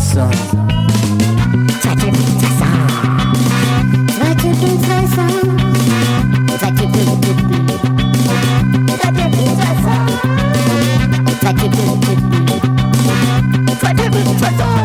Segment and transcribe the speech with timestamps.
[0.00, 0.32] Song.
[1.82, 2.24] Zwei Typen,
[2.58, 2.88] Song.
[4.08, 5.36] Zwei Typen, Song.
[6.58, 7.68] Zwei Typen, Typen.
[8.88, 9.46] Zwei Typen,
[9.82, 10.08] Song.
[11.38, 12.48] Zwei Typen, Typen.
[13.78, 14.80] Zwei Typen, Song.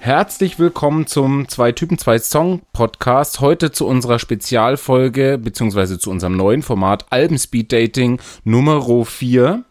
[0.00, 3.40] Herzlich willkommen zum Zwei Typen, Zwei Song Podcast.
[3.40, 9.64] Heute zu unserer Spezialfolge, beziehungsweise zu unserem neuen Format Albenspeed Dating Nummer 4.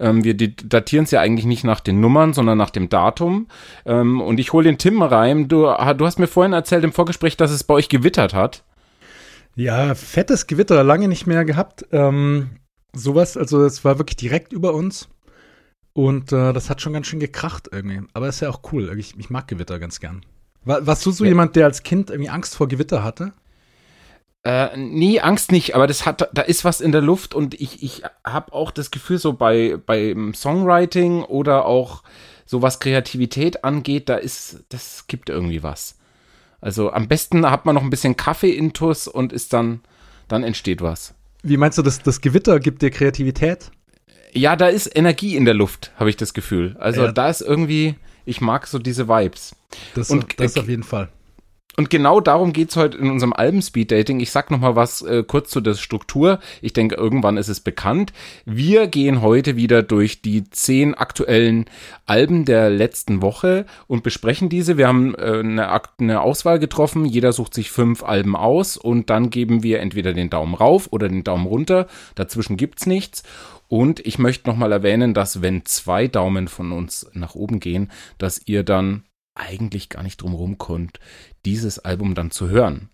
[0.00, 3.46] Ähm, wir datieren es ja eigentlich nicht nach den Nummern, sondern nach dem Datum.
[3.84, 5.46] Ähm, und ich hole den Tim rein.
[5.46, 8.64] Du, du hast mir vorhin erzählt im Vorgespräch, dass es bei euch gewittert hat.
[9.54, 11.84] Ja, fettes Gewitter, lange nicht mehr gehabt.
[11.92, 12.50] Ähm,
[12.94, 15.08] sowas, also es war wirklich direkt über uns.
[15.92, 18.00] Und äh, das hat schon ganz schön gekracht irgendwie.
[18.14, 18.96] Aber ist ja auch cool.
[18.98, 20.24] Ich, ich mag Gewitter ganz gern.
[20.64, 21.30] War, warst du so ja.
[21.30, 23.32] jemand, der als Kind irgendwie Angst vor Gewitter hatte?
[24.42, 27.82] Äh, nee, Angst nicht, aber das hat, da ist was in der Luft und ich,
[27.82, 32.02] ich habe auch das Gefühl, so bei, beim Songwriting oder auch
[32.46, 35.98] so was Kreativität angeht, da ist, das gibt irgendwie was.
[36.60, 39.80] Also am besten hat man noch ein bisschen Kaffee-Intus und ist dann,
[40.28, 41.14] dann entsteht was.
[41.42, 43.70] Wie meinst du, das, das Gewitter gibt dir Kreativität?
[44.32, 46.76] Ja, da ist Energie in der Luft, habe ich das Gefühl.
[46.78, 47.12] Also ja.
[47.12, 49.54] da ist irgendwie, ich mag so diese Vibes.
[49.94, 51.08] Das, und, das auf jeden Fall.
[51.76, 54.18] Und genau darum geht's heute in unserem Alben Speed Dating.
[54.18, 56.40] Ich sag noch mal was äh, kurz zu der Struktur.
[56.60, 58.12] Ich denke, irgendwann ist es bekannt.
[58.44, 61.66] Wir gehen heute wieder durch die zehn aktuellen
[62.06, 64.76] Alben der letzten Woche und besprechen diese.
[64.78, 67.04] Wir haben äh, eine, eine Auswahl getroffen.
[67.04, 71.08] Jeder sucht sich fünf Alben aus und dann geben wir entweder den Daumen rauf oder
[71.08, 71.86] den Daumen runter.
[72.16, 73.22] Dazwischen gibt's nichts.
[73.68, 78.42] Und ich möchte nochmal erwähnen, dass wenn zwei Daumen von uns nach oben gehen, dass
[78.44, 79.04] ihr dann
[79.40, 81.00] eigentlich gar nicht drum kommt,
[81.44, 82.90] dieses Album dann zu hören.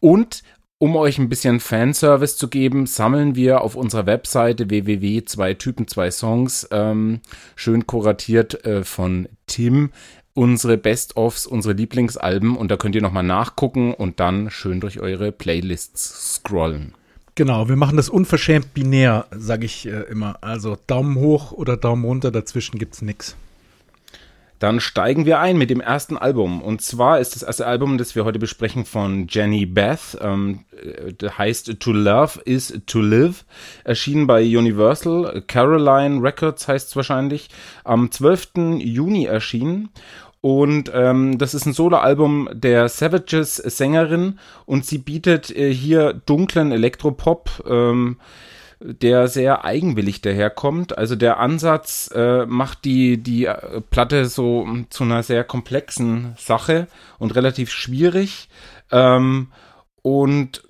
[0.00, 0.42] Und
[0.78, 5.86] um euch ein bisschen Fanservice zu geben, sammeln wir auf unserer Webseite www 2 Typen
[5.86, 7.20] 2 Songs, ähm,
[7.54, 9.90] schön kuratiert äh, von Tim,
[10.32, 15.32] unsere Best-ofs, unsere Lieblingsalben und da könnt ihr nochmal nachgucken und dann schön durch eure
[15.32, 16.94] Playlists scrollen.
[17.34, 20.38] Genau, wir machen das unverschämt binär, sage ich äh, immer.
[20.42, 23.36] Also Daumen hoch oder Daumen runter, dazwischen gibt es nichts.
[24.60, 26.62] Dann steigen wir ein mit dem ersten Album.
[26.62, 30.18] Und zwar ist das erste Album, das wir heute besprechen, von Jenny Beth.
[30.20, 30.66] Ähm,
[31.18, 33.46] das heißt To Love is to Live.
[33.84, 35.42] Erschienen bei Universal.
[35.46, 37.48] Caroline Records heißt es wahrscheinlich.
[37.84, 38.78] Am 12.
[38.78, 39.88] Juni erschienen.
[40.42, 46.72] Und ähm, das ist ein Soloalbum der Savages Sängerin und sie bietet äh, hier dunklen
[46.72, 48.16] Elektropop, ähm,
[48.80, 50.96] der sehr eigenwillig daherkommt.
[50.96, 56.88] Also der Ansatz äh, macht die, die äh, Platte so zu einer sehr komplexen Sache
[57.18, 58.48] und relativ schwierig.
[58.90, 59.48] Ähm,
[60.02, 60.62] und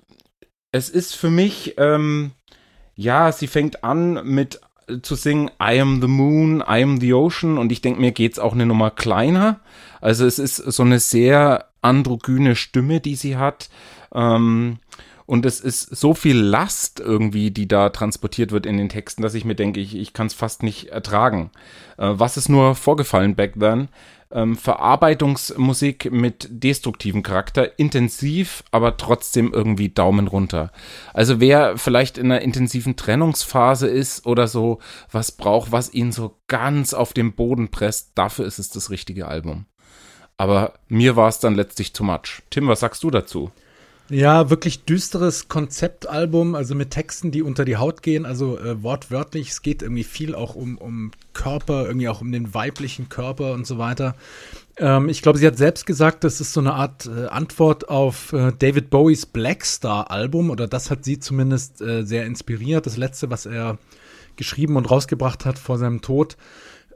[0.71, 2.31] es ist für mich, ähm,
[2.95, 4.59] ja, sie fängt an mit
[5.01, 8.39] zu singen I am the moon, I am the ocean und ich denke mir geht's
[8.39, 9.61] auch eine Nummer kleiner.
[10.01, 13.69] Also es ist so eine sehr androgyne Stimme, die sie hat.
[14.13, 14.79] Ähm,
[15.31, 19.33] und es ist so viel Last irgendwie, die da transportiert wird in den Texten, dass
[19.33, 21.51] ich mir denke, ich, ich kann es fast nicht ertragen.
[21.97, 23.87] Äh, was ist nur vorgefallen back then?
[24.33, 30.73] ähm, Verarbeitungsmusik mit destruktivem Charakter, intensiv, aber trotzdem irgendwie Daumen runter.
[31.13, 34.79] Also wer vielleicht in einer intensiven Trennungsphase ist oder so,
[35.11, 39.29] was braucht, was ihn so ganz auf den Boden presst, dafür ist es das richtige
[39.29, 39.65] Album.
[40.35, 42.41] Aber mir war es dann letztlich too much.
[42.49, 43.51] Tim, was sagst du dazu?
[44.11, 49.51] Ja, wirklich düsteres Konzeptalbum, also mit Texten, die unter die Haut gehen, also äh, wortwörtlich.
[49.51, 53.65] Es geht irgendwie viel auch um, um Körper, irgendwie auch um den weiblichen Körper und
[53.65, 54.15] so weiter.
[54.75, 58.33] Ähm, ich glaube, sie hat selbst gesagt, das ist so eine Art äh, Antwort auf
[58.33, 62.85] äh, David Bowies Black Star Album oder das hat sie zumindest äh, sehr inspiriert.
[62.85, 63.77] Das letzte, was er
[64.35, 66.35] geschrieben und rausgebracht hat vor seinem Tod.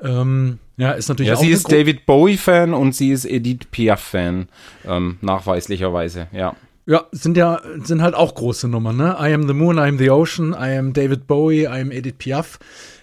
[0.02, 1.42] Ähm, ja, ist natürlich ja, auch.
[1.42, 4.50] Sie ist David Bowie-Fan und sie ist Edith Piaf-Fan,
[4.86, 6.58] ähm, nachweislicherweise, ja.
[6.88, 9.18] Ja, sind ja, sind halt auch große Nummern, ne?
[9.19, 12.16] I am the Moon, I am the Ocean, I am David Bowie, I am Edith
[12.20, 12.59] Piaf.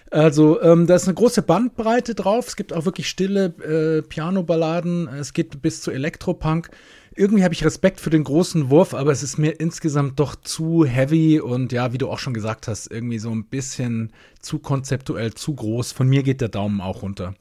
[0.09, 2.47] Also, ähm, da ist eine große Bandbreite drauf.
[2.47, 5.09] Es gibt auch wirklich stille äh, Piano-Balladen.
[5.09, 6.69] Es geht bis zu Elektropunk.
[7.15, 10.85] Irgendwie habe ich Respekt für den großen Wurf, aber es ist mir insgesamt doch zu
[10.85, 15.33] heavy und ja, wie du auch schon gesagt hast, irgendwie so ein bisschen zu konzeptuell,
[15.33, 15.91] zu groß.
[15.91, 17.35] Von mir geht der Daumen auch runter.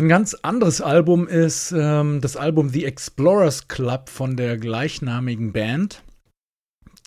[0.00, 6.02] Ein ganz anderes Album ist ähm, das Album The Explorers Club von der gleichnamigen Band.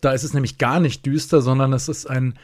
[0.01, 2.37] Da ist es nämlich gar nicht düster, sondern es ist ein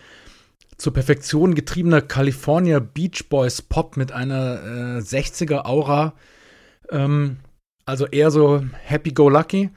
[0.75, 6.16] zur Perfektion getriebener California Beach Boys Pop mit einer äh, 60er Aura.
[6.90, 7.38] Ähm,
[7.86, 9.69] also eher so happy go lucky.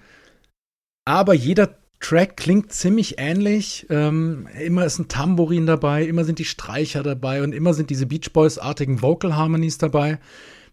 [1.04, 3.88] Aber jeder Track klingt ziemlich ähnlich.
[3.90, 8.06] Ähm, immer ist ein Tambourin dabei, immer sind die Streicher dabei und immer sind diese
[8.06, 10.18] Beach Boys-artigen Vocal Harmonies dabei.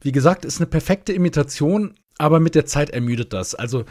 [0.01, 3.55] Wie gesagt, ist eine perfekte Imitation, aber mit der Zeit ermüdet das.
[3.55, 3.85] Also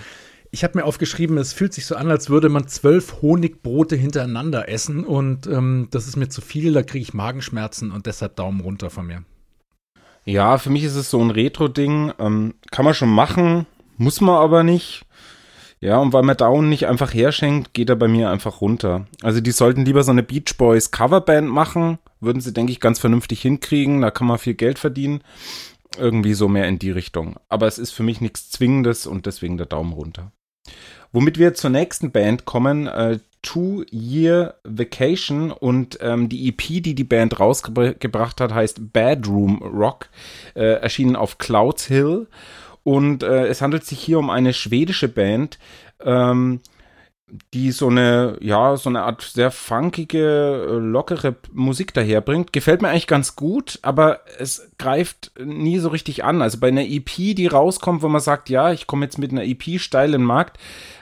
[0.50, 4.68] ich habe mir aufgeschrieben, es fühlt sich so an, als würde man zwölf Honigbrote hintereinander
[4.68, 8.60] essen und ähm, das ist mir zu viel, da kriege ich Magenschmerzen und deshalb Daumen
[8.60, 9.24] runter von mir.
[10.24, 12.12] Ja, für mich ist es so ein Retro-Ding.
[12.18, 13.66] Ähm, kann man schon machen,
[13.96, 15.06] muss man aber nicht.
[15.80, 19.06] Ja, und weil man Down nicht einfach herschenkt, geht er bei mir einfach runter.
[19.22, 21.98] Also die sollten lieber so eine Beach Boys Coverband machen.
[22.20, 24.00] Würden sie, denke ich, ganz vernünftig hinkriegen.
[24.00, 25.22] Da kann man viel Geld verdienen.
[25.98, 27.36] Irgendwie so mehr in die Richtung.
[27.48, 30.32] Aber es ist für mich nichts Zwingendes und deswegen der Daumen runter.
[31.12, 36.94] Womit wir zur nächsten Band kommen, äh, Two Year Vacation und ähm, die EP, die
[36.94, 40.08] die Band rausgebracht hat, heißt Bedroom Rock,
[40.54, 42.26] äh, erschienen auf Clouds Hill
[42.82, 45.58] und äh, es handelt sich hier um eine schwedische Band,
[46.04, 46.60] ähm,
[47.52, 52.52] die so eine, ja, so eine Art sehr funkige, äh, lockere Musik daherbringt.
[52.52, 56.42] Gefällt mir eigentlich ganz gut, aber es greift nie so richtig an.
[56.42, 59.44] Also bei einer EP, die rauskommt, wo man sagt, ja, ich komme jetzt mit einer
[59.44, 60.58] EP steil in den Markt,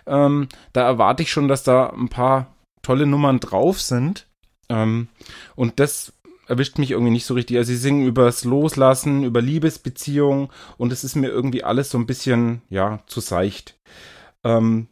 [0.06, 4.26] ähm, da erwarte ich schon, dass da ein paar tolle Nummern drauf sind.
[4.68, 5.08] Ähm,
[5.54, 6.12] und das
[6.48, 7.56] erwischt mich irgendwie nicht so richtig.
[7.56, 12.06] Also sie singen übers Loslassen, über Liebesbeziehungen und es ist mir irgendwie alles so ein
[12.06, 13.76] bisschen, ja, zu seicht.
[14.44, 14.88] Ähm,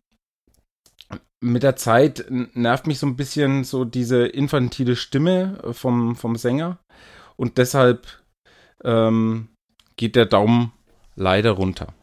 [1.41, 6.79] mit der Zeit nervt mich so ein bisschen so diese infantile Stimme vom, vom Sänger
[7.37, 8.07] und deshalb
[8.83, 9.49] ähm,
[9.97, 10.73] geht der Daumen
[11.17, 11.95] leider runter.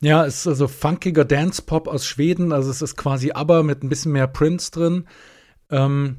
[0.00, 2.52] Ja, es ist also funkiger Dance-Pop aus Schweden.
[2.52, 5.08] Also es ist quasi aber mit ein bisschen mehr Prince drin.
[5.70, 6.18] Ähm,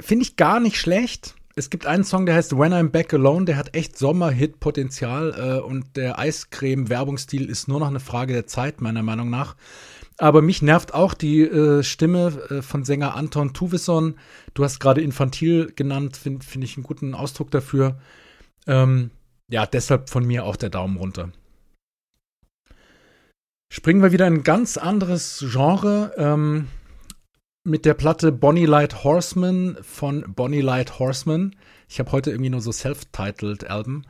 [0.00, 1.34] Finde ich gar nicht schlecht.
[1.56, 5.60] Es gibt einen Song, der heißt When I'm Back Alone, der hat echt Sommer-Hit-Potenzial äh,
[5.62, 9.54] und der Eiscreme-Werbungsstil ist nur noch eine Frage der Zeit, meiner Meinung nach.
[10.18, 14.14] Aber mich nervt auch die äh, Stimme äh, von Sänger Anton Tuvison.
[14.54, 17.98] Du hast gerade infantil genannt, finde find ich einen guten Ausdruck dafür.
[18.66, 19.10] Ähm,
[19.48, 21.30] ja, deshalb von mir auch der Daumen runter.
[23.72, 26.12] Springen wir wieder in ein ganz anderes Genre.
[26.16, 26.68] Ähm,
[27.64, 31.56] mit der Platte Bonnie Light Horseman von Bonnie Light Horseman.
[31.88, 34.04] Ich habe heute irgendwie nur so self-titled Alben.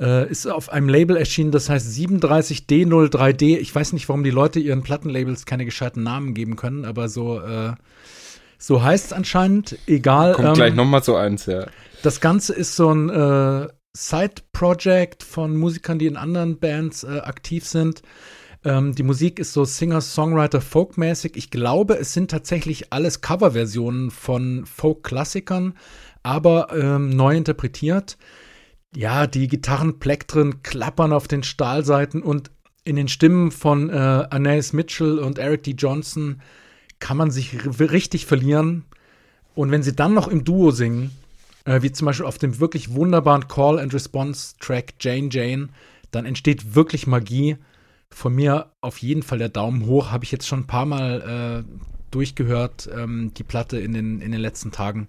[0.00, 3.58] Äh, ist auf einem Label erschienen, das heißt 37D03D.
[3.58, 7.40] Ich weiß nicht, warum die Leute ihren Plattenlabels keine gescheiten Namen geben können, aber so,
[7.40, 7.74] äh,
[8.58, 9.78] so heißt es anscheinend.
[9.86, 10.32] Egal.
[10.32, 11.66] Kommt ähm, gleich nochmal so eins, ja.
[12.02, 17.64] Das Ganze ist so ein äh, Side-Project von Musikern, die in anderen Bands äh, aktiv
[17.64, 18.02] sind.
[18.64, 21.36] Ähm, die Musik ist so Singer-Songwriter-Folk-mäßig.
[21.36, 25.74] Ich glaube, es sind tatsächlich alles Coverversionen von Folk-Klassikern,
[26.24, 28.16] aber ähm, neu interpretiert.
[28.96, 32.50] Ja, die Gitarrenplektren klappern auf den Stahlseiten und
[32.84, 33.92] in den Stimmen von äh,
[34.30, 35.72] Anais Mitchell und Eric D.
[35.72, 36.40] Johnson
[37.00, 38.84] kann man sich richtig verlieren.
[39.54, 41.10] Und wenn sie dann noch im Duo singen,
[41.64, 45.68] äh, wie zum Beispiel auf dem wirklich wunderbaren Call and Response Track Jane Jane,
[46.10, 47.56] dann entsteht wirklich Magie.
[48.10, 50.12] Von mir auf jeden Fall der Daumen hoch.
[50.12, 51.82] Habe ich jetzt schon ein paar Mal äh,
[52.12, 55.08] durchgehört, ähm, die Platte in den, in den letzten Tagen.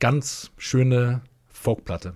[0.00, 2.14] Ganz schöne Folkplatte.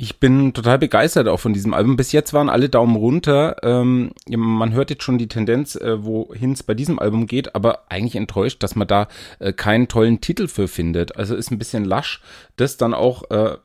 [0.00, 1.96] Ich bin total begeistert auch von diesem Album.
[1.96, 3.56] Bis jetzt waren alle Daumen runter.
[3.64, 7.90] Ähm, man hört jetzt schon die Tendenz, äh, wohin es bei diesem Album geht, aber
[7.90, 9.08] eigentlich enttäuscht, dass man da
[9.40, 11.16] äh, keinen tollen Titel für findet.
[11.16, 12.22] Also ist ein bisschen lasch.
[12.54, 13.56] Das dann auch äh,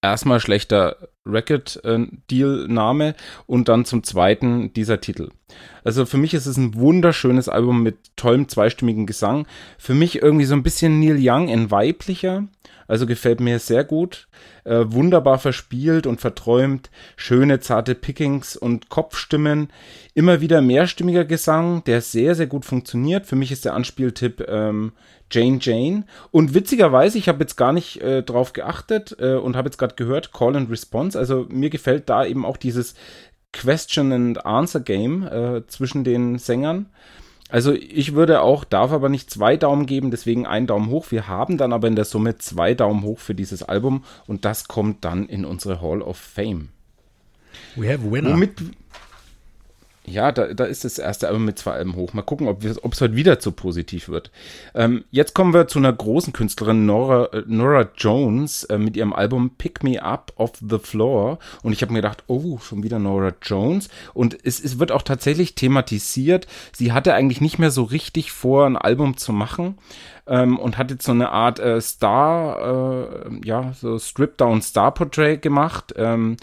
[0.00, 5.30] erstmal schlechter Record-Deal-Name und dann zum zweiten dieser Titel.
[5.84, 9.46] Also für mich ist es ein wunderschönes Album mit tollem zweistimmigen Gesang.
[9.78, 12.44] Für mich irgendwie so ein bisschen Neil Young in weiblicher.
[12.90, 14.26] Also gefällt mir sehr gut.
[14.64, 16.90] Äh, wunderbar verspielt und verträumt.
[17.14, 19.68] Schöne, zarte Pickings und Kopfstimmen.
[20.14, 23.26] Immer wieder mehrstimmiger Gesang, der sehr, sehr gut funktioniert.
[23.26, 24.90] Für mich ist der Anspieltipp ähm,
[25.30, 26.04] Jane Jane.
[26.32, 29.94] Und witzigerweise, ich habe jetzt gar nicht äh, drauf geachtet äh, und habe jetzt gerade
[29.94, 31.16] gehört, Call and Response.
[31.16, 32.96] Also mir gefällt da eben auch dieses
[33.52, 36.86] Question and Answer Game äh, zwischen den Sängern.
[37.50, 41.06] Also ich würde auch, darf aber nicht zwei Daumen geben, deswegen einen Daumen hoch.
[41.10, 44.68] Wir haben dann aber in der Summe zwei Daumen hoch für dieses Album und das
[44.68, 46.68] kommt dann in unsere Hall of Fame.
[47.74, 48.30] We have a winner.
[48.30, 48.62] Womit,
[50.10, 52.12] ja, da, da ist das erste Album mit zwei Alben hoch.
[52.12, 54.30] Mal gucken, ob es heute wieder zu positiv wird.
[54.74, 59.12] Ähm, jetzt kommen wir zu einer großen Künstlerin, Nora, äh, Nora Jones, äh, mit ihrem
[59.12, 61.38] Album Pick Me Up Off the Floor.
[61.62, 63.88] Und ich habe mir gedacht, oh, schon wieder Nora Jones.
[64.12, 66.46] Und es, es wird auch tatsächlich thematisiert.
[66.72, 69.78] Sie hatte eigentlich nicht mehr so richtig vor, ein Album zu machen.
[70.26, 75.94] Ähm, und hat jetzt so eine Art äh, Star, äh, ja, so Strip-Down Star-Portrait gemacht.
[75.96, 76.36] Ähm,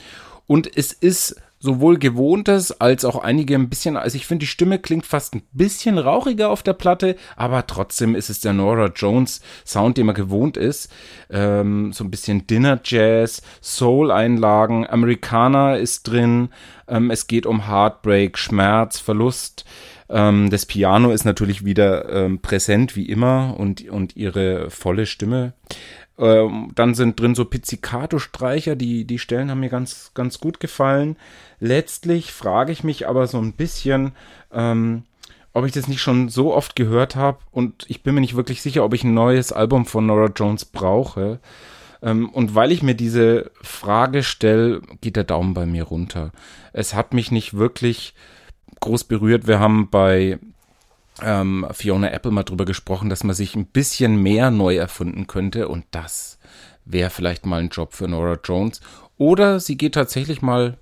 [0.47, 1.35] und es ist
[1.67, 5.41] sowohl Gewohntes als auch einige ein bisschen, also ich finde, die Stimme klingt fast ein
[5.51, 10.15] bisschen rauchiger auf der Platte, aber trotzdem ist es der Nora Jones Sound, den man
[10.15, 10.89] gewohnt ist.
[11.29, 16.51] Ähm, so ein bisschen Dinner Jazz, Soul-Einlagen, Amerikaner ist drin.
[16.87, 19.65] Ähm, es geht um Heartbreak, Schmerz, Verlust.
[20.09, 25.51] Ähm, das Piano ist natürlich wieder ähm, präsent wie immer und, und ihre volle Stimme.
[26.19, 31.15] Ähm, dann sind drin so Pizzicato-Streicher, die, die Stellen haben mir ganz, ganz gut gefallen.
[31.59, 34.13] Letztlich frage ich mich aber so ein bisschen,
[34.51, 35.03] ähm,
[35.53, 38.61] ob ich das nicht schon so oft gehört habe und ich bin mir nicht wirklich
[38.61, 41.39] sicher, ob ich ein neues Album von Nora Jones brauche.
[42.01, 46.31] Ähm, und weil ich mir diese Frage stelle, geht der Daumen bei mir runter.
[46.73, 48.13] Es hat mich nicht wirklich
[48.79, 49.47] groß berührt.
[49.47, 50.39] Wir haben bei
[51.21, 55.67] ähm, Fiona Apple mal drüber gesprochen, dass man sich ein bisschen mehr neu erfinden könnte
[55.67, 56.39] und das
[56.85, 58.81] wäre vielleicht mal ein Job für Nora Jones.
[59.17, 60.77] Oder sie geht tatsächlich mal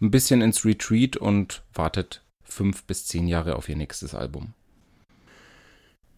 [0.00, 4.54] ein bisschen ins Retreat und wartet fünf bis zehn Jahre auf ihr nächstes Album.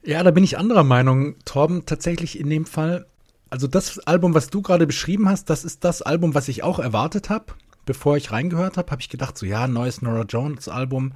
[0.04, 1.87] Ja, da bin ich anderer Meinung, Torben.
[1.87, 3.07] Tatsächlich in dem Fall,
[3.50, 6.78] also das Album, was du gerade beschrieben hast, das ist das Album, was ich auch
[6.78, 7.47] erwartet habe.
[7.85, 11.12] Bevor ich reingehört habe, habe ich gedacht, so ja, neues Nora Jones Album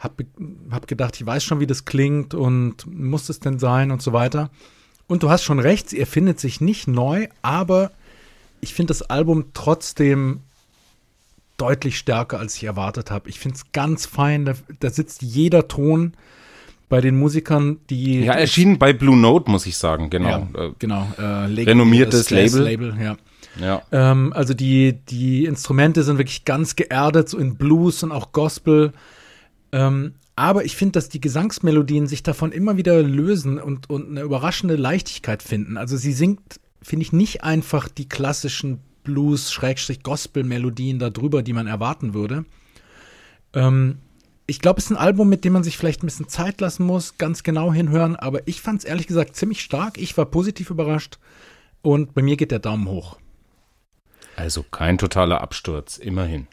[0.00, 0.20] hab,
[0.70, 4.12] hab gedacht, ich weiß schon, wie das klingt und muss es denn sein und so
[4.12, 4.50] weiter.
[5.06, 7.92] Und du hast schon recht, sie erfindet sich nicht neu, aber
[8.60, 10.40] ich finde das Album trotzdem
[11.56, 13.28] deutlich stärker, als ich erwartet habe.
[13.28, 16.14] Ich finde es ganz fein, da, da, sitzt jeder Ton
[16.88, 18.20] bei den Musikern, die.
[18.20, 20.48] Ja, erschienen bei Blue Note, muss ich sagen, genau.
[20.54, 21.06] Ja, äh, genau.
[21.18, 21.22] Äh,
[21.64, 22.62] renommiertes Label.
[22.62, 23.16] Label ja.
[23.60, 23.82] Ja.
[23.92, 28.92] Ähm, also die, die Instrumente sind wirklich ganz geerdet, so in Blues und auch Gospel.
[29.72, 34.22] Ähm, aber ich finde, dass die Gesangsmelodien sich davon immer wieder lösen und, und eine
[34.22, 35.76] überraschende Leichtigkeit finden.
[35.76, 42.44] Also sie singt, finde ich, nicht einfach die klassischen Blues-Gospel-Melodien darüber, die man erwarten würde.
[43.54, 43.98] Ähm,
[44.46, 46.84] ich glaube, es ist ein Album, mit dem man sich vielleicht ein bisschen Zeit lassen
[46.84, 49.96] muss, ganz genau hinhören, aber ich fand es ehrlich gesagt ziemlich stark.
[49.96, 51.18] Ich war positiv überrascht
[51.82, 53.18] und bei mir geht der Daumen hoch.
[54.36, 56.48] Also kein totaler Absturz, immerhin.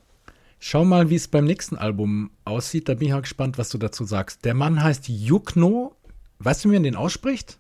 [0.60, 2.90] Schau mal, wie es beim nächsten Album aussieht.
[2.90, 4.44] Da bin ich auch gespannt, was du dazu sagst.
[4.46, 5.96] Der Mann heißt Jukno.
[6.40, 7.60] Weißt du, wie man den ausspricht?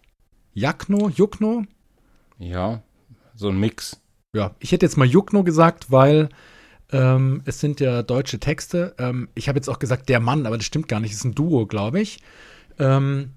[0.53, 1.65] Jakno, Jukno?
[2.39, 2.81] Ja,
[3.35, 3.99] so ein Mix.
[4.33, 6.29] Ja, ich hätte jetzt mal Jukno gesagt, weil
[6.91, 8.95] ähm, es sind ja deutsche Texte.
[8.97, 11.11] Ähm, ich habe jetzt auch gesagt der Mann, aber das stimmt gar nicht.
[11.11, 12.19] Es ist ein Duo, glaube ich.
[12.79, 13.31] Ähm,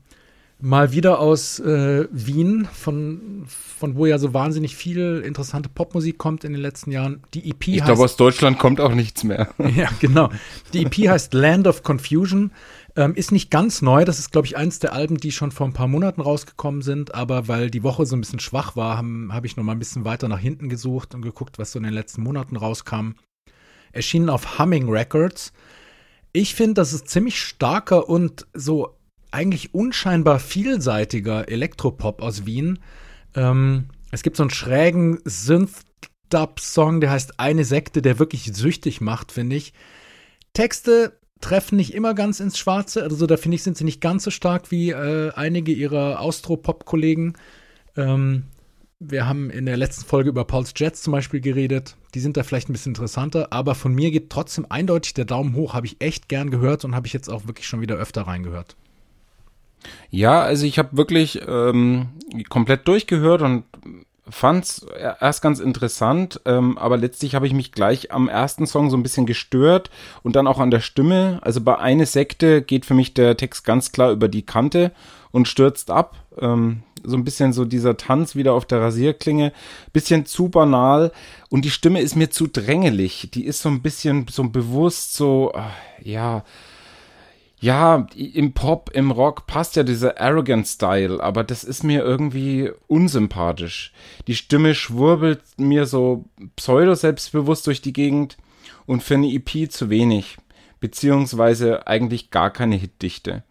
[0.60, 6.44] mal wieder aus äh, Wien, von, von wo ja so wahnsinnig viel interessante Popmusik kommt
[6.44, 7.22] in den letzten Jahren.
[7.34, 9.48] Die EP Ich glaube, aus Deutschland kommt auch nichts mehr.
[9.76, 10.30] ja, genau.
[10.72, 12.52] Die EP heißt Land of Confusion.
[12.96, 14.04] Ähm, ist nicht ganz neu.
[14.04, 17.14] Das ist, glaube ich, eins der Alben, die schon vor ein paar Monaten rausgekommen sind.
[17.14, 19.78] Aber weil die Woche so ein bisschen schwach war, habe hab ich noch mal ein
[19.78, 23.12] bisschen weiter nach hinten gesucht und geguckt, was so in den letzten Monaten rauskam.
[23.92, 25.52] Erschienen auf Humming Records.
[26.32, 28.96] Ich finde, das ist ziemlich starker und so
[29.32, 32.78] eigentlich unscheinbar vielseitiger Elektropop aus Wien.
[33.34, 39.32] Ähm, es gibt so einen schrägen Synth-Dub-Song, der heißt Eine Sekte, der wirklich süchtig macht,
[39.32, 39.72] finde ich.
[40.52, 44.24] Texte treffen nicht immer ganz ins Schwarze, also da finde ich, sind sie nicht ganz
[44.24, 47.34] so stark wie äh, einige ihrer Austro-Pop-Kollegen.
[47.96, 48.44] Ähm,
[48.98, 51.96] wir haben in der letzten Folge über Paul's Jets zum Beispiel geredet.
[52.14, 55.54] Die sind da vielleicht ein bisschen interessanter, aber von mir geht trotzdem eindeutig der Daumen
[55.54, 55.72] hoch.
[55.72, 58.76] Habe ich echt gern gehört und habe ich jetzt auch wirklich schon wieder öfter reingehört.
[60.10, 62.08] Ja, also ich habe wirklich ähm,
[62.48, 63.64] komplett durchgehört und
[64.28, 64.86] fand's
[65.20, 69.02] erst ganz interessant, ähm, aber letztlich habe ich mich gleich am ersten Song so ein
[69.02, 69.90] bisschen gestört
[70.22, 71.38] und dann auch an der Stimme.
[71.42, 74.92] Also bei eine Sekte geht für mich der Text ganz klar über die Kante
[75.32, 76.16] und stürzt ab.
[76.38, 79.52] Ähm, so ein bisschen so dieser Tanz wieder auf der Rasierklinge,
[79.92, 81.12] bisschen zu banal
[81.48, 83.30] und die Stimme ist mir zu drängelig.
[83.32, 85.52] Die ist so ein bisschen so bewusst so,
[86.02, 86.44] ja,
[87.60, 92.70] ja, im Pop, im Rock passt ja dieser arrogant Style, aber das ist mir irgendwie
[92.86, 93.92] unsympathisch.
[94.26, 96.24] Die Stimme schwurbelt mir so
[96.56, 98.38] pseudo-selbstbewusst durch die Gegend
[98.86, 100.38] und für eine EP zu wenig,
[100.80, 103.44] beziehungsweise eigentlich gar keine Hitdichte.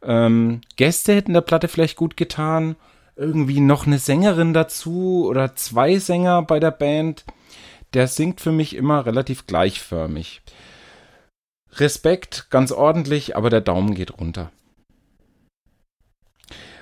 [0.00, 2.76] Ähm, Gäste hätten der Platte vielleicht gut getan,
[3.16, 7.24] irgendwie noch eine Sängerin dazu oder zwei Sänger bei der Band.
[7.94, 10.42] Der singt für mich immer relativ gleichförmig.
[11.78, 14.50] Respekt, ganz ordentlich, aber der Daumen geht runter.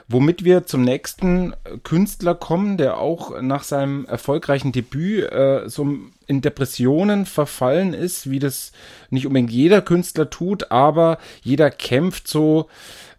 [0.06, 5.96] Womit wir zum nächsten Künstler kommen, der auch nach seinem erfolgreichen Debüt äh, so
[6.26, 8.72] in Depressionen verfallen ist, wie das
[9.08, 12.68] nicht unbedingt jeder Künstler tut, aber jeder kämpft so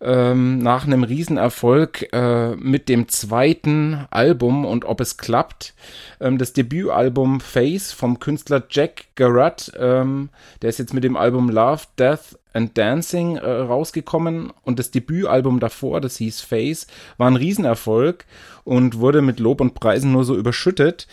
[0.02, 5.74] ähm, nach einem Riesenerfolg äh, mit dem zweiten Album und ob es klappt.
[6.20, 10.30] Ähm, das Debütalbum Face vom Künstler Jack Garrett, ähm,
[10.62, 15.60] der ist jetzt mit dem Album Love, Death and Dancing äh, rausgekommen und das Debütalbum
[15.60, 18.26] davor, das hieß Face, war ein Riesenerfolg
[18.64, 21.08] und wurde mit Lob und Preisen nur so überschüttet.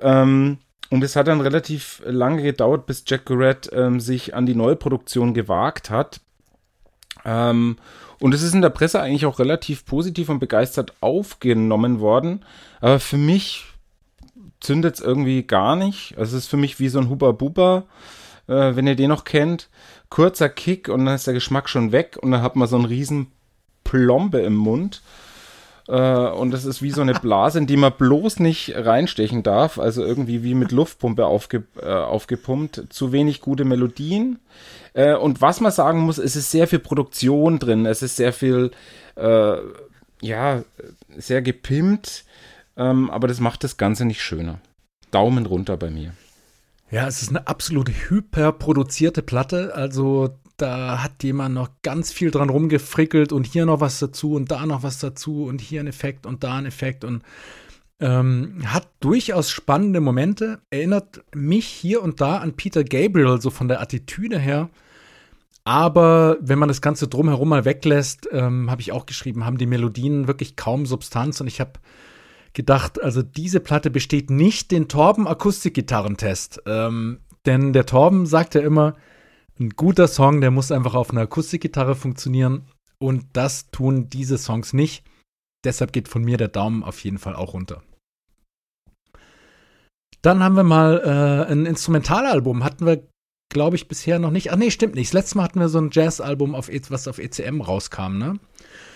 [0.00, 0.58] Ähm,
[0.90, 5.32] und es hat dann relativ lange gedauert, bis Jack Garrett ähm, sich an die Neuproduktion
[5.32, 6.20] gewagt hat.
[7.24, 7.76] Ähm,
[8.18, 12.44] und es ist in der Presse eigentlich auch relativ positiv und begeistert aufgenommen worden.
[12.80, 13.66] Aber für mich
[14.58, 16.18] zündet es irgendwie gar nicht.
[16.18, 17.84] Also es ist für mich wie so ein Huba Buba,
[18.48, 19.68] äh, wenn ihr den noch kennt
[20.10, 22.84] kurzer Kick und dann ist der Geschmack schon weg und dann hat man so einen
[22.84, 23.28] riesen
[23.84, 25.02] Plombe im Mund.
[25.88, 29.78] Äh, und das ist wie so eine Blase, in die man bloß nicht reinstechen darf.
[29.78, 32.86] Also irgendwie wie mit Luftpumpe aufge, äh, aufgepumpt.
[32.90, 34.38] Zu wenig gute Melodien.
[34.92, 37.86] Äh, und was man sagen muss, es ist sehr viel Produktion drin.
[37.86, 38.70] Es ist sehr viel,
[39.16, 39.56] äh,
[40.22, 40.62] ja,
[41.16, 42.24] sehr gepimpt.
[42.76, 44.60] Ähm, aber das macht das Ganze nicht schöner.
[45.10, 46.12] Daumen runter bei mir.
[46.90, 49.74] Ja, es ist eine absolut hyperproduzierte Platte.
[49.74, 54.50] Also da hat jemand noch ganz viel dran rumgefrickelt und hier noch was dazu und
[54.50, 57.22] da noch was dazu und hier ein Effekt und da ein Effekt und
[58.00, 60.60] ähm, hat durchaus spannende Momente.
[60.70, 64.68] Erinnert mich hier und da an Peter Gabriel, so von der Attitüde her.
[65.62, 69.66] Aber wenn man das Ganze drumherum mal weglässt, ähm, habe ich auch geschrieben, haben die
[69.66, 71.72] Melodien wirklich kaum Substanz und ich habe
[72.52, 76.62] gedacht, also diese Platte besteht nicht den Torben Akustikgitarrentest.
[76.66, 78.96] Ähm, denn der Torben sagt ja immer,
[79.58, 82.66] ein guter Song, der muss einfach auf einer Akustikgitarre funktionieren.
[82.98, 85.04] Und das tun diese Songs nicht.
[85.64, 87.82] Deshalb geht von mir der Daumen auf jeden Fall auch runter.
[90.22, 91.00] Dann haben wir mal
[91.48, 92.64] äh, ein Instrumentalalbum.
[92.64, 93.06] Hatten wir,
[93.50, 94.52] glaube ich, bisher noch nicht.
[94.52, 95.08] Ach nee, stimmt nicht.
[95.08, 98.38] Das letzte Mal hatten wir so ein Jazzalbum, auf, e was auf ECM rauskam, ne?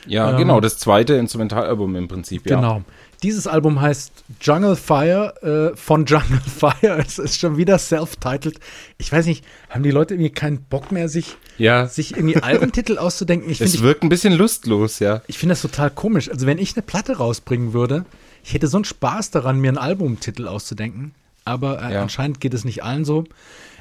[0.06, 2.56] Ja, ähm, genau, das zweite Instrumentalalbum im Prinzip, ja.
[2.56, 2.82] Genau.
[3.23, 6.99] Dieses Album heißt Jungle Fire äh, von Jungle Fire.
[6.99, 8.61] Es ist schon wieder self-titled.
[8.99, 11.87] Ich weiß nicht, haben die Leute irgendwie keinen Bock mehr, sich, ja.
[11.87, 13.50] sich irgendwie Albentitel auszudenken?
[13.50, 15.23] Ich es wirkt ein bisschen lustlos, ja.
[15.26, 16.28] Ich finde das total komisch.
[16.28, 18.04] Also, wenn ich eine Platte rausbringen würde,
[18.44, 21.14] ich hätte so einen Spaß daran, mir einen Albumtitel auszudenken.
[21.47, 22.02] Aber äh, ja.
[22.02, 23.25] anscheinend geht es nicht allen so.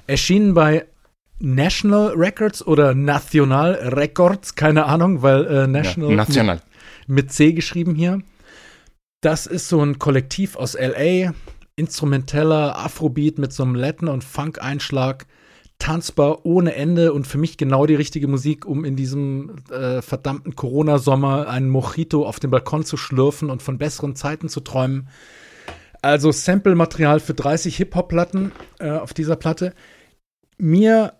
[0.07, 0.85] Erschienen bei
[1.43, 6.55] National Records oder National Records, keine Ahnung, weil äh, National, ja, National.
[7.05, 8.21] Mit, mit C geschrieben hier.
[9.19, 11.33] Das ist so ein Kollektiv aus LA,
[11.75, 15.25] instrumenteller Afrobeat mit so einem Latin- und Funk-Einschlag,
[15.79, 20.55] tanzbar ohne Ende und für mich genau die richtige Musik, um in diesem äh, verdammten
[20.55, 25.09] Corona-Sommer einen Mojito auf dem Balkon zu schlürfen und von besseren Zeiten zu träumen.
[26.01, 29.73] Also Sample-Material für 30 Hip-Hop-Platten äh, auf dieser Platte.
[30.57, 31.19] Mir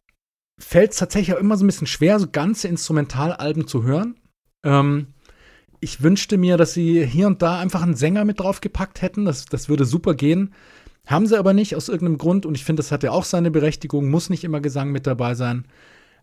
[0.60, 4.16] fällt es tatsächlich auch immer so ein bisschen schwer, so ganze Instrumentalalben zu hören.
[4.64, 5.08] Ähm,
[5.80, 9.26] ich wünschte mir, dass sie hier und da einfach einen Sänger mit draufgepackt hätten.
[9.26, 10.54] Das, das würde super gehen.
[11.06, 13.52] Haben sie aber nicht aus irgendeinem Grund und ich finde, das hat ja auch seine
[13.52, 14.10] Berechtigung.
[14.10, 15.66] Muss nicht immer Gesang mit dabei sein.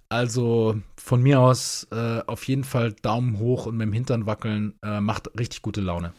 [0.08, 4.74] Also von mir aus äh, auf jeden Fall Daumen hoch und mit dem Hintern wackeln.
[4.82, 6.14] Äh, macht richtig gute Laune.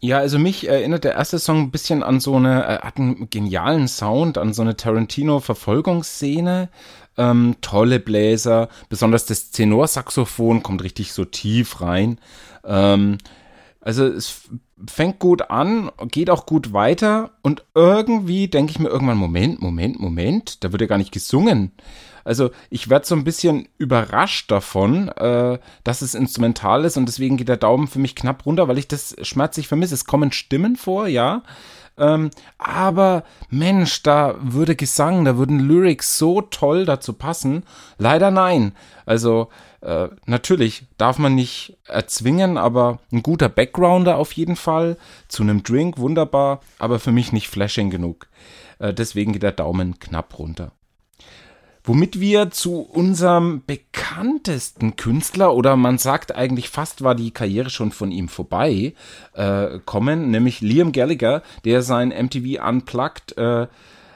[0.00, 3.30] Ja, also mich erinnert der erste Song ein bisschen an so eine, äh, hat einen
[3.30, 6.68] genialen Sound, an so eine Tarantino-Verfolgungsszene
[7.18, 12.18] ähm, tolle Bläser, besonders das Tenorsaxophon kommt richtig so tief rein.
[12.64, 13.18] Ähm,
[13.80, 14.42] also es
[14.86, 19.98] fängt gut an, geht auch gut weiter und irgendwie denke ich mir irgendwann, Moment, Moment,
[19.98, 21.72] Moment, da wird ja gar nicht gesungen.
[22.28, 27.38] Also ich werde so ein bisschen überrascht davon, äh, dass es instrumental ist und deswegen
[27.38, 29.94] geht der Daumen für mich knapp runter, weil ich das schmerzlich vermisse.
[29.94, 31.42] Es kommen Stimmen vor, ja,
[31.96, 37.64] ähm, aber Mensch, da würde Gesang, da würden Lyrics so toll dazu passen.
[37.96, 38.72] Leider nein.
[39.06, 39.48] Also
[39.80, 44.98] äh, natürlich darf man nicht erzwingen, aber ein guter Backgrounder auf jeden Fall.
[45.28, 48.28] Zu einem Drink wunderbar, aber für mich nicht flashing genug.
[48.80, 50.72] Äh, deswegen geht der Daumen knapp runter.
[51.88, 57.92] Womit wir zu unserem bekanntesten Künstler, oder man sagt eigentlich fast war die Karriere schon
[57.92, 58.92] von ihm vorbei,
[59.32, 63.68] äh, kommen, nämlich Liam Gallagher, der sein MTV Unplugged äh,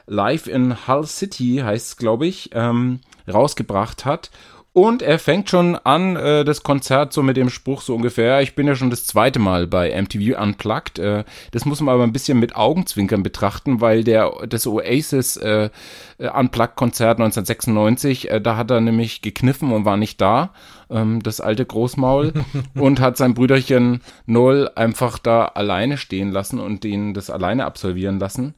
[0.05, 4.29] Live in Hull City, heißt es, glaube ich, ähm, rausgebracht hat.
[4.73, 8.55] Und er fängt schon an, äh, das Konzert so mit dem Spruch so ungefähr, ich
[8.55, 10.97] bin ja schon das zweite Mal bei MTV Unplugged.
[10.97, 15.69] Äh, das muss man aber ein bisschen mit Augenzwinkern betrachten, weil der das Oasis äh,
[16.17, 20.49] Unplugged-Konzert 1996, äh, da hat er nämlich gekniffen und war nicht da,
[20.89, 22.33] ähm, das alte Großmaul,
[22.73, 28.17] und hat sein Brüderchen Noel einfach da alleine stehen lassen und den das alleine absolvieren
[28.17, 28.55] lassen.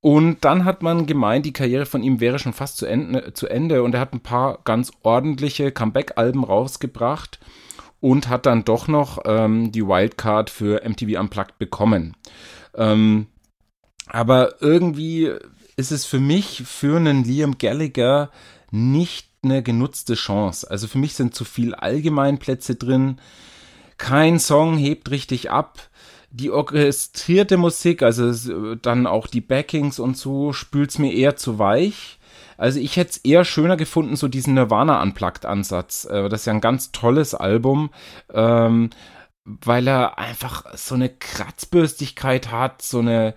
[0.00, 3.48] Und dann hat man gemeint, die Karriere von ihm wäre schon fast zu Ende, zu
[3.48, 7.40] Ende und er hat ein paar ganz ordentliche Comeback-Alben rausgebracht
[8.00, 12.16] und hat dann doch noch ähm, die Wildcard für MTV Unplugged bekommen.
[12.74, 13.26] Ähm,
[14.06, 15.32] aber irgendwie
[15.76, 18.30] ist es für mich, für einen Liam Gallagher,
[18.70, 20.70] nicht eine genutzte Chance.
[20.70, 23.20] Also für mich sind zu viel Allgemeinplätze drin.
[23.96, 25.87] Kein Song hebt richtig ab
[26.30, 32.18] die orchestrierte Musik, also dann auch die Backings und so, spült's mir eher zu weich.
[32.56, 36.04] Also ich hätte es eher schöner gefunden, so diesen Nirvana Unplugged Ansatz.
[36.04, 37.90] Äh, das ist ja ein ganz tolles Album,
[38.32, 38.90] ähm,
[39.44, 43.34] weil er einfach so eine Kratzbürstigkeit hat, so eine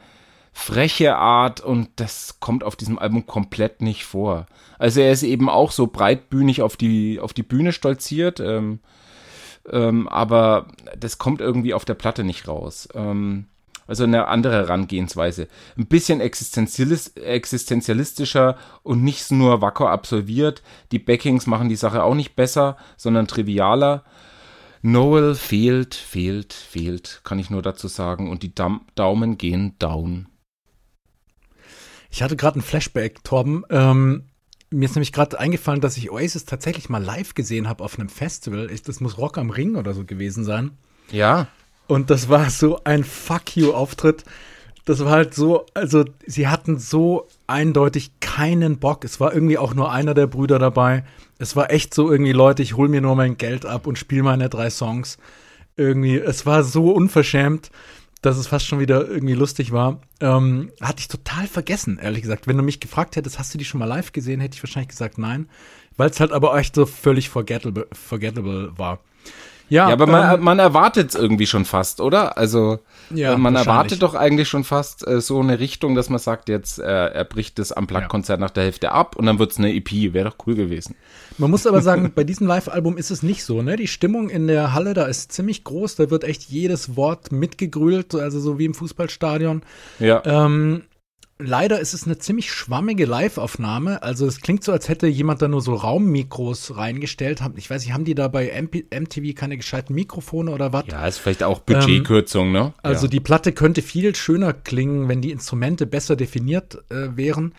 [0.53, 4.47] freche Art und das kommt auf diesem Album komplett nicht vor.
[4.79, 8.39] Also er ist eben auch so breitbühnig auf die, auf die Bühne stolziert.
[8.39, 8.79] Ähm,
[9.69, 12.87] ähm, aber das kommt irgendwie auf der Platte nicht raus.
[12.93, 13.47] Ähm,
[13.87, 15.47] also eine andere Herangehensweise.
[15.77, 20.63] Ein bisschen existenzialist, existenzialistischer und nicht nur wacker absolviert.
[20.93, 24.05] Die Backings machen die Sache auch nicht besser, sondern trivialer.
[24.81, 28.29] Noel fehlt, fehlt, fehlt, kann ich nur dazu sagen.
[28.29, 30.27] Und die Daumen gehen down.
[32.09, 33.63] Ich hatte gerade ein Flashback, Torben.
[33.69, 34.30] Ähm,
[34.71, 38.09] mir ist nämlich gerade eingefallen, dass ich Oasis tatsächlich mal live gesehen habe auf einem
[38.09, 38.67] Festival.
[38.85, 40.71] Das muss Rock am Ring oder so gewesen sein.
[41.11, 41.47] Ja.
[41.87, 44.23] Und das war so ein Fuck you-Auftritt.
[44.85, 49.03] Das war halt so, also sie hatten so eindeutig keinen Bock.
[49.03, 51.03] Es war irgendwie auch nur einer der Brüder dabei.
[51.37, 54.23] Es war echt so irgendwie, Leute, ich hol mir nur mein Geld ab und spiele
[54.23, 55.17] meine drei Songs.
[55.75, 57.71] Irgendwie, es war so unverschämt
[58.21, 59.99] dass es fast schon wieder irgendwie lustig war.
[60.19, 62.47] Ähm, hatte ich total vergessen, ehrlich gesagt.
[62.47, 64.89] Wenn du mich gefragt hättest, hast du die schon mal live gesehen, hätte ich wahrscheinlich
[64.89, 65.49] gesagt nein.
[65.97, 68.99] Weil es halt aber echt so völlig forgettable, forgettable war.
[69.71, 72.37] Ja, ja aber man, ähm, man erwartet es irgendwie schon fast, oder?
[72.37, 72.79] Also
[73.09, 76.49] ja, äh, man erwartet doch eigentlich schon fast äh, so eine Richtung, dass man sagt,
[76.49, 78.45] jetzt äh, er bricht das Unplugged-Konzert ja.
[78.45, 80.13] nach der Hälfte ab und dann wird es eine EP.
[80.13, 80.95] Wäre doch cool gewesen.
[81.37, 83.61] Man muss aber sagen, bei diesem Live-Album ist es nicht so.
[83.61, 83.77] Ne?
[83.77, 85.95] Die Stimmung in der Halle da ist ziemlich groß.
[85.95, 89.61] Da wird echt jedes Wort mitgegrölt, also so wie im Fußballstadion.
[89.99, 90.21] Ja.
[90.25, 90.83] Ähm,
[91.43, 94.03] leider ist es eine ziemlich schwammige Live-Aufnahme.
[94.03, 97.41] Also es klingt so, als hätte jemand da nur so Raummikros reingestellt.
[97.55, 100.85] Ich weiß nicht, haben die da bei MTV keine gescheiten Mikrofone oder was?
[100.89, 102.73] Ja, ist vielleicht auch Budgetkürzung, ähm, ne?
[102.83, 103.11] Also ja.
[103.11, 107.53] die Platte könnte viel schöner klingen, wenn die Instrumente besser definiert äh, wären.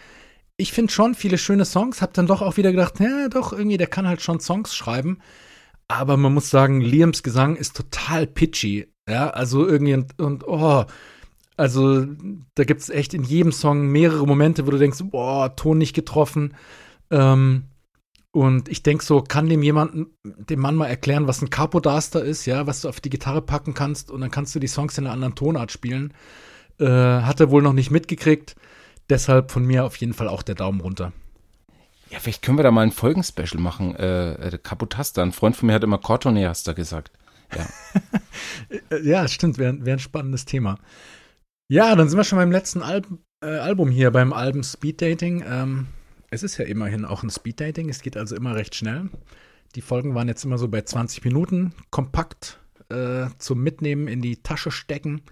[0.57, 3.79] Ich finde schon viele schöne Songs, hab dann doch auch wieder gedacht, ja, doch, irgendwie,
[3.79, 5.19] der kann halt schon Songs schreiben.
[5.89, 8.89] Aber man muss sagen, Liams Gesang ist total pitchy.
[9.09, 10.85] Ja, also irgendwie und, und oh,
[11.63, 12.05] also
[12.57, 15.95] da gibt es echt in jedem Song mehrere Momente, wo du denkst, boah, Ton nicht
[15.95, 16.57] getroffen.
[17.13, 17.67] Ähm,
[18.33, 22.47] und ich denke so, kann dem jemanden, dem Mann mal erklären, was ein Capodaster ist,
[22.47, 25.05] ja, was du auf die Gitarre packen kannst und dann kannst du die Songs in
[25.05, 26.13] einer anderen Tonart spielen.
[26.81, 28.57] Äh, hat er wohl noch nicht mitgekriegt.
[29.09, 31.13] Deshalb von mir auf jeden Fall auch der Daumen runter.
[32.11, 33.95] Ja, vielleicht können wir da mal ein Folgenspecial machen.
[33.95, 35.23] Äh, äh Capotaster.
[35.23, 37.13] Ein Freund von mir hat immer Cortoneaster gesagt.
[37.55, 40.79] Ja, ja stimmt, wäre wär ein spannendes Thema.
[41.73, 43.01] Ja, dann sind wir schon beim letzten Al
[43.43, 45.43] äh, Album hier, beim Album Speed Dating.
[45.49, 45.87] Ähm,
[46.31, 49.09] es ist ja immerhin auch ein Speed Dating, es geht also immer recht schnell.
[49.75, 54.43] Die Folgen waren jetzt immer so bei 20 Minuten, kompakt äh, zum Mitnehmen in die
[54.43, 55.23] Tasche stecken.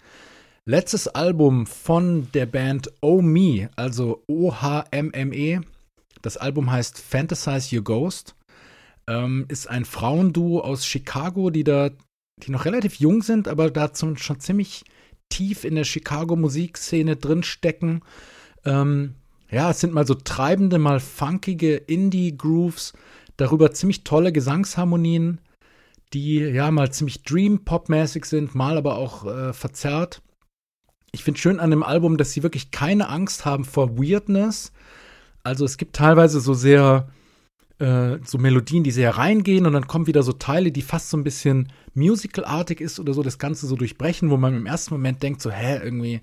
[0.64, 5.61] Letztes Album von der Band Oh Me, also O-H-M-M-E.
[6.22, 8.35] Das Album heißt Fantasize Your Ghost.
[9.09, 11.90] Ähm, ist ein Frauenduo aus Chicago, die da,
[12.38, 14.85] die noch relativ jung sind, aber da schon ziemlich
[15.31, 18.03] tief in der Chicago-Musikszene drinstecken.
[18.64, 19.14] Ähm,
[19.51, 22.93] ja, es sind mal so treibende, mal funkige Indie-Grooves,
[23.37, 25.40] darüber ziemlich tolle Gesangsharmonien,
[26.12, 30.23] die ja mal ziemlich Dream-Pop-mäßig sind, mal aber auch äh, verzerrt.
[31.12, 34.73] Ich finde schön an dem Album, dass sie wirklich keine Angst haben vor Weirdness.
[35.43, 37.09] Also es gibt teilweise so sehr
[37.81, 41.16] äh, so Melodien, die sehr reingehen und dann kommen wieder so Teile, die fast so
[41.16, 45.23] ein bisschen musicalartig ist oder so, das Ganze so durchbrechen, wo man im ersten Moment
[45.23, 46.21] denkt, so, hä, irgendwie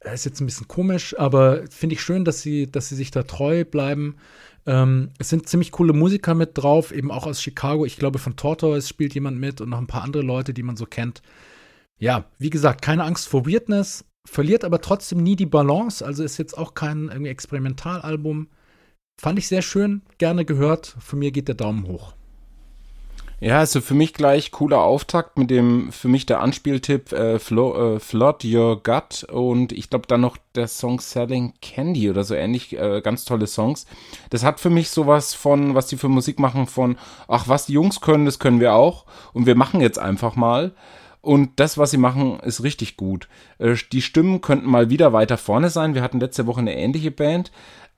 [0.00, 3.10] äh, ist jetzt ein bisschen komisch, aber finde ich schön, dass sie, dass sie sich
[3.10, 4.16] da treu bleiben.
[4.66, 7.86] Ähm, es sind ziemlich coole Musiker mit drauf, eben auch aus Chicago.
[7.86, 10.76] Ich glaube, von Tortoise spielt jemand mit und noch ein paar andere Leute, die man
[10.76, 11.22] so kennt.
[11.98, 16.04] Ja, wie gesagt, keine Angst vor Weirdness, verliert aber trotzdem nie die Balance.
[16.04, 18.48] Also ist jetzt auch kein irgendwie Experimentalalbum.
[19.18, 20.96] Fand ich sehr schön, gerne gehört.
[21.00, 22.14] Von mir geht der Daumen hoch.
[23.42, 27.96] Ja, also für mich gleich cooler Auftakt mit dem, für mich der Anspieltipp äh, Flo,
[27.96, 32.36] äh, Flood Your Gut und ich glaube dann noch der Song Selling Candy oder so
[32.36, 33.86] ähnlich, äh, ganz tolle Songs.
[34.30, 36.96] Das hat für mich sowas von, was die für Musik machen, von,
[37.26, 40.72] ach, was die Jungs können, das können wir auch und wir machen jetzt einfach mal.
[41.20, 43.26] Und das, was sie machen, ist richtig gut.
[43.58, 45.96] Äh, die Stimmen könnten mal wieder weiter vorne sein.
[45.96, 47.50] Wir hatten letzte Woche eine ähnliche Band.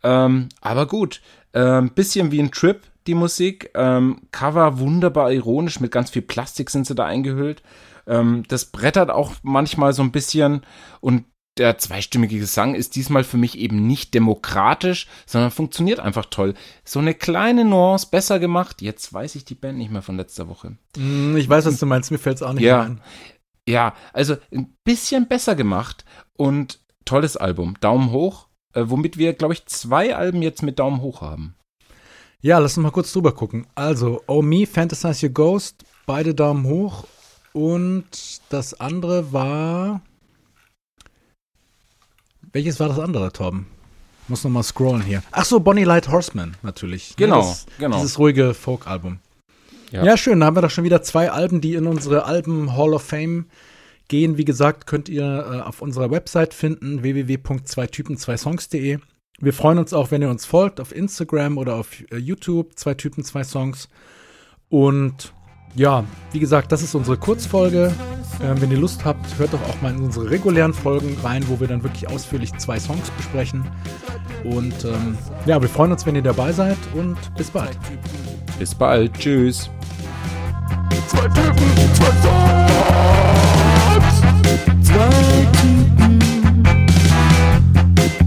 [0.05, 1.21] Ähm, aber gut,
[1.53, 3.71] äh, bisschen wie ein Trip, die Musik.
[3.75, 7.63] Ähm, Cover wunderbar ironisch, mit ganz viel Plastik sind sie da eingehüllt.
[8.07, 10.63] Ähm, das brettert auch manchmal so ein bisschen
[11.01, 11.25] und
[11.57, 16.55] der zweistimmige Gesang ist diesmal für mich eben nicht demokratisch, sondern funktioniert einfach toll.
[16.85, 18.83] So eine kleine Nuance besser gemacht.
[18.83, 20.77] Jetzt weiß ich die Band nicht mehr von letzter Woche.
[20.97, 23.01] Mm, ich weiß, was du meinst, mir fällt es auch nicht ja, ein.
[23.69, 26.05] Ja, also ein bisschen besser gemacht
[26.37, 27.77] und tolles Album.
[27.81, 31.55] Daumen hoch, womit wir, glaube ich, zwei Alben jetzt mit Daumen hoch haben.
[32.41, 33.67] Ja, lass uns mal kurz drüber gucken.
[33.75, 37.05] Also, Oh Me, Fantasize Your Ghost, beide Daumen hoch.
[37.53, 38.05] Und
[38.51, 40.03] das andere war.
[42.53, 43.67] Welches war das andere, Torben?
[44.29, 45.23] Muss noch mal scrollen hier.
[45.31, 47.15] Ach so, Bonnie Light Horseman, natürlich.
[47.17, 47.97] Genau, das, genau.
[47.97, 49.21] Dieses ruhige Folk-Album.
[49.91, 50.05] Ja.
[50.05, 50.17] Ja.
[50.17, 50.41] schön.
[50.41, 53.47] Da haben wir doch schon wieder zwei Alben, die in unsere Alben Hall of Fame
[54.09, 54.37] gehen.
[54.39, 58.99] Wie gesagt, könnt ihr äh, auf unserer Website finden, www.zweitypen2songs.de.
[59.41, 62.95] Wir freuen uns auch, wenn ihr uns folgt auf Instagram oder auf äh, YouTube, zwei
[62.95, 63.89] Typen, zwei Songs.
[64.69, 65.33] Und
[65.75, 67.93] ja, wie gesagt, das ist unsere Kurzfolge.
[68.43, 71.61] Ähm, wenn ihr Lust habt, hört doch auch mal in unsere regulären Folgen rein, wo
[71.61, 73.65] wir dann wirklich ausführlich zwei Songs besprechen.
[74.45, 77.79] Und ähm, ja, wir freuen uns, wenn ihr dabei seid und bis bald.
[78.59, 79.13] Bis bald.
[79.15, 79.71] Tschüss.
[81.09, 82.44] Zwei Typen, zwei Songs.
[84.95, 85.11] Zwei
[85.61, 86.21] Typen,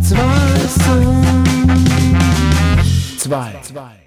[0.03, 1.87] zwei Songs.
[3.17, 3.55] Zwei.
[3.61, 4.06] Zwei.